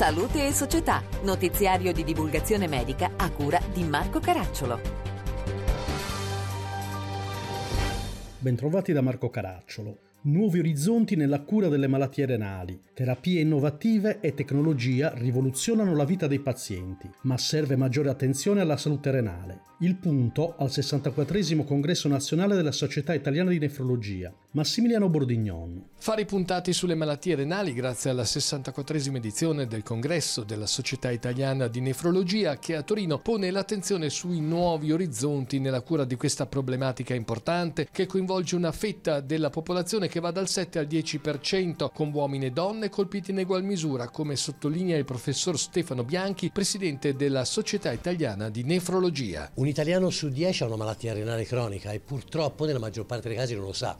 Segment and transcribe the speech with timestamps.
[0.00, 4.80] Salute e Società, notiziario di divulgazione medica a cura di Marco Caracciolo.
[8.38, 10.09] Bentrovati da Marco Caracciolo.
[10.22, 12.78] Nuovi orizzonti nella cura delle malattie renali.
[12.92, 19.10] Terapie innovative e tecnologia rivoluzionano la vita dei pazienti, ma serve maggiore attenzione alla salute
[19.10, 19.68] renale.
[19.82, 24.30] Il punto al 64 congresso nazionale della Società Italiana di Nefrologia.
[24.50, 25.82] Massimiliano Bordignon.
[25.96, 31.80] Fari puntati sulle malattie renali grazie alla 64 edizione del congresso della Società Italiana di
[31.80, 37.88] Nefrologia che a Torino pone l'attenzione sui nuovi orizzonti nella cura di questa problematica importante
[37.90, 42.50] che coinvolge una fetta della popolazione che va dal 7 al 10% con uomini e
[42.50, 48.50] donne colpiti in egual misura, come sottolinea il professor Stefano Bianchi, presidente della Società Italiana
[48.50, 49.50] di Nefrologia.
[49.54, 53.36] Un italiano su 10 ha una malattia renale cronica e purtroppo nella maggior parte dei
[53.36, 53.96] casi non lo sa,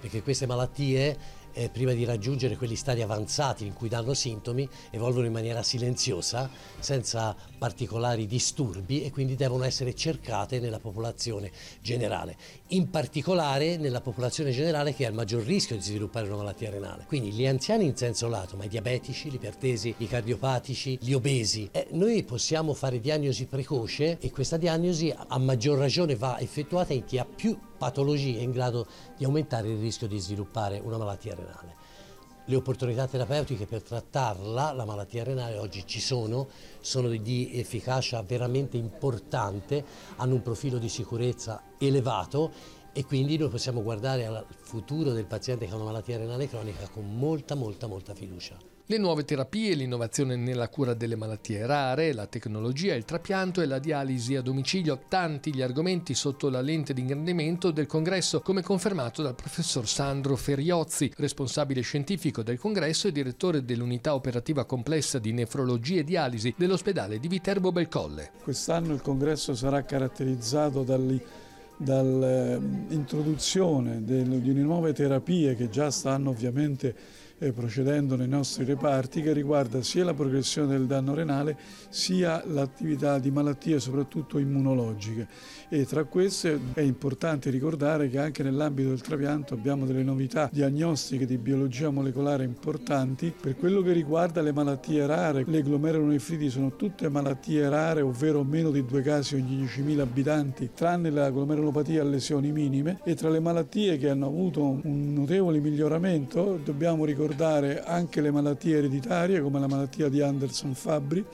[0.00, 1.16] perché queste malattie
[1.52, 6.50] eh, prima di raggiungere quegli stadi avanzati in cui danno sintomi, evolvono in maniera silenziosa,
[6.78, 12.36] senza particolari disturbi e quindi devono essere cercate nella popolazione generale,
[12.68, 17.04] in particolare nella popolazione generale che ha il maggior rischio di sviluppare una malattia renale.
[17.06, 21.68] Quindi gli anziani in senso lato, ma i diabetici, gli ipertesi, i cardiopatici, gli obesi.
[21.72, 27.04] Eh, noi possiamo fare diagnosi precoce e questa diagnosi a maggior ragione va effettuata in
[27.04, 31.74] chi ha più patologie in grado di aumentare il rischio di sviluppare una malattia renale.
[32.44, 36.46] Le opportunità terapeutiche per trattarla, la malattia renale, oggi ci sono,
[36.78, 42.52] sono di efficacia veramente importante, hanno un profilo di sicurezza elevato
[42.92, 46.88] e quindi noi possiamo guardare al futuro del paziente che ha una malattia renale cronica
[46.88, 48.56] con molta, molta, molta fiducia.
[48.86, 53.78] Le nuove terapie, l'innovazione nella cura delle malattie rare, la tecnologia, il trapianto e la
[53.78, 59.22] dialisi a domicilio, tanti gli argomenti sotto la lente di ingrandimento del congresso, come confermato
[59.22, 66.00] dal professor Sandro Feriozzi, responsabile scientifico del congresso e direttore dell'unità operativa complessa di nefrologia
[66.00, 68.32] e dialisi dell'ospedale di Viterbo Belcolle.
[68.42, 70.82] Quest'anno il congresso sarà caratterizzato
[71.82, 76.94] dall'introduzione di nuove terapie che già stanno ovviamente
[77.50, 81.56] procedendo nei nostri reparti che riguarda sia la progressione del danno renale
[81.88, 85.26] sia l'attività di malattie soprattutto immunologiche
[85.68, 91.24] e tra queste è importante ricordare che anche nell'ambito del trapianto abbiamo delle novità diagnostiche
[91.24, 95.44] di biologia molecolare importanti per quello che riguarda le malattie rare.
[95.46, 101.08] Le glomerulonefriti sono tutte malattie rare ovvero meno di due casi ogni 10.000 abitanti tranne
[101.08, 106.60] la glomerulopatia a lesioni minime e tra le malattie che hanno avuto un notevole miglioramento
[106.62, 111.24] dobbiamo ricordare ricordare anche le malattie ereditarie come la malattia di Anderson-Fabry,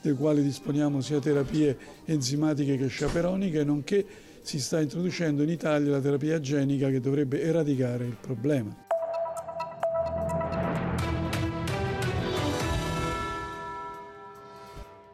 [0.00, 4.04] del quale disponiamo sia terapie enzimatiche che sciaperoniche, nonché
[4.42, 8.85] si sta introducendo in Italia la terapia genica che dovrebbe eradicare il problema.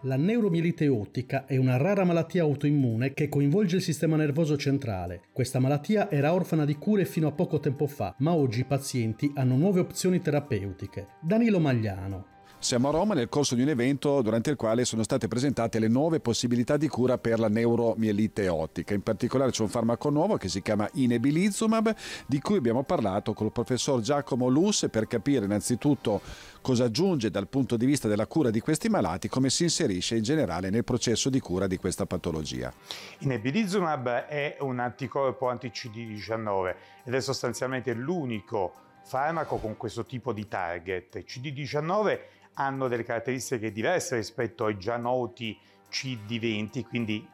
[0.05, 5.21] La neuromielite ottica è una rara malattia autoimmune che coinvolge il sistema nervoso centrale.
[5.33, 9.31] Questa malattia era orfana di cure fino a poco tempo fa, ma oggi i pazienti
[9.37, 11.07] hanno nuove opzioni terapeutiche.
[11.21, 12.27] Danilo Magliano,
[12.63, 15.89] siamo a Roma nel corso di un evento durante il quale sono state presentate le
[15.89, 18.95] nuove possibilità di cura per la neuromielite ottica.
[18.95, 21.93] In particolare c'è un farmaco nuovo che si chiama Inebilizumab,
[22.27, 26.21] di cui abbiamo parlato con il professor Giacomo Lusse per capire innanzitutto
[26.61, 30.23] cosa aggiunge dal punto di vista della cura di questi malati, come si inserisce in
[30.23, 32.73] generale nel processo di cura di questa patologia.
[33.19, 41.19] Inebilizumab è un anticorpo anti-CD19 ed è sostanzialmente l'unico farmaco con questo tipo di target.
[41.19, 42.21] CD19
[42.55, 45.59] hanno delle caratteristiche diverse rispetto ai già noti
[45.91, 47.29] CD20, quindi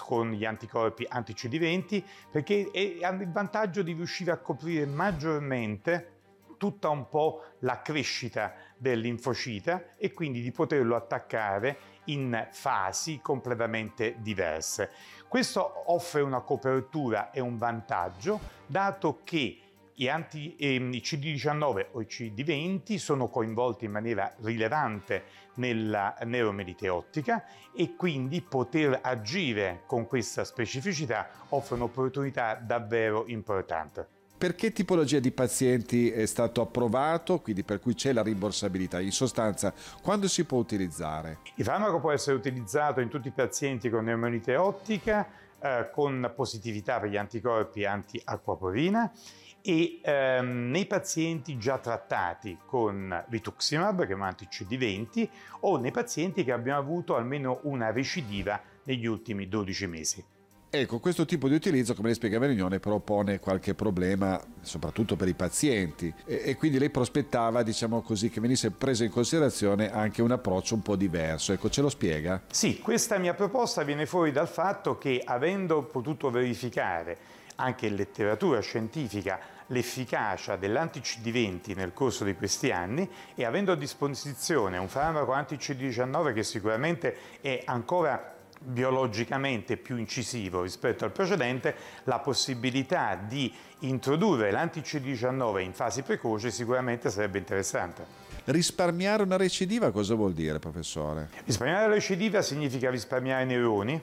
[0.00, 6.10] con gli anticorpi anti-CD20, perché hanno il vantaggio di riuscire a coprire maggiormente
[6.56, 14.16] tutta un po' la crescita del linfocita e quindi di poterlo attaccare in fasi completamente
[14.20, 14.90] diverse.
[15.28, 19.58] Questo offre una copertura e un vantaggio, dato che
[19.96, 25.24] i, anti, ehm, i CD19 o i CD20 sono coinvolti in maniera rilevante
[25.54, 34.08] nella neuromelite ottica e quindi poter agire con questa specificità offre un'opportunità davvero importante.
[34.36, 39.00] Per che tipologia di pazienti è stato approvato, quindi per cui c'è la rimborsabilità?
[39.00, 39.72] In sostanza,
[40.02, 41.38] quando si può utilizzare?
[41.54, 45.26] Il farmaco può essere utilizzato in tutti i pazienti con neuromelite ottica,
[45.58, 49.10] eh, con positività per gli anticorpi anti-acquaporina
[49.66, 55.28] e ehm, nei pazienti già trattati con rituximab, che è un anti-CD20,
[55.60, 60.24] o nei pazienti che abbiano avuto almeno una recidiva negli ultimi 12 mesi.
[60.68, 65.16] Ecco, questo tipo di utilizzo, come lei spiegava in riunione, però pone qualche problema, soprattutto
[65.16, 69.90] per i pazienti, e, e, quindi lei prospettava, diciamo così, che venisse preso in considerazione
[69.90, 71.52] anche un approccio un po' diverso.
[71.52, 72.42] Ecco, ce lo spiega?
[72.50, 77.16] Sì, questa mia proposta viene fuori dal fatto che, avendo potuto verificare
[77.56, 84.76] anche in letteratura scientifica l'efficacia dell'anti-CD20 nel corso di questi anni e avendo a disposizione
[84.76, 88.32] un farmaco anti-CD19 che sicuramente è ancora
[88.64, 91.74] biologicamente più incisivo rispetto al precedente,
[92.04, 98.22] la possibilità di introdurre l'anti-C19 in fasi precoci sicuramente sarebbe interessante.
[98.44, 101.30] Risparmiare una recidiva cosa vuol dire, professore?
[101.44, 104.00] Risparmiare la recidiva significa risparmiare neuroni,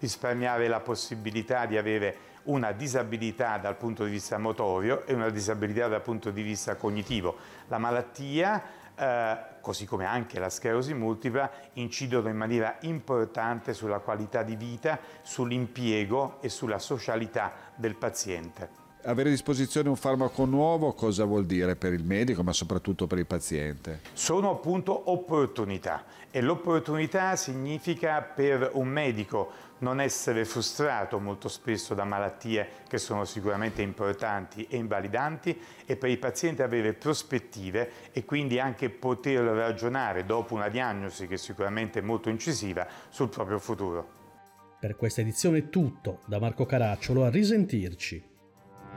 [0.00, 5.86] risparmiare la possibilità di avere una disabilità dal punto di vista motorio e una disabilità
[5.86, 7.36] dal punto di vista cognitivo.
[7.68, 8.62] La malattia
[9.00, 14.98] eh, così come anche la sclerosi multipla, incidono in maniera importante sulla qualità di vita,
[15.22, 18.89] sull'impiego e sulla socialità del paziente.
[19.02, 23.16] Avere a disposizione un farmaco nuovo cosa vuol dire per il medico ma soprattutto per
[23.16, 24.00] il paziente?
[24.12, 32.04] Sono appunto opportunità e l'opportunità significa per un medico non essere frustrato molto spesso da
[32.04, 38.58] malattie che sono sicuramente importanti e invalidanti e per i pazienti avere prospettive e quindi
[38.58, 44.18] anche poter ragionare dopo una diagnosi che sicuramente è molto incisiva sul proprio futuro.
[44.78, 48.29] Per questa edizione è tutto, da Marco Caracciolo a risentirci.